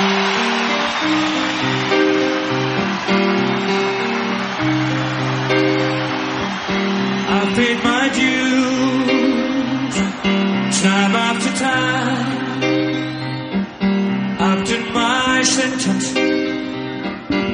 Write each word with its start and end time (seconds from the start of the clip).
I've 0.00 0.06
paid 7.56 7.82
my 7.82 8.08
dues 8.14 9.96
time 10.82 11.16
after 11.16 11.50
time. 11.58 12.62
I've 14.40 14.68
done 14.68 14.92
my 14.92 15.42
sentence, 15.42 16.12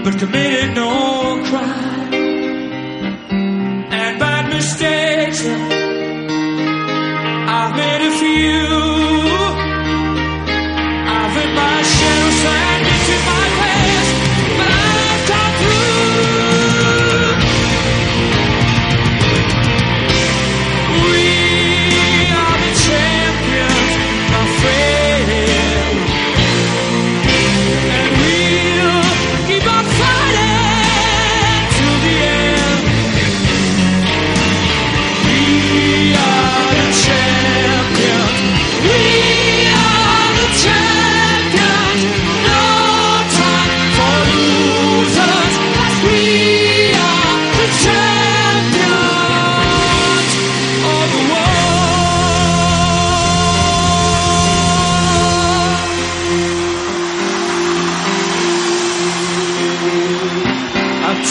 but 0.04 0.18
committed 0.18 0.74
no 0.74 1.42
crime. 1.46 2.03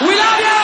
We 0.00 0.14
love 0.16 0.38
you! 0.38 0.57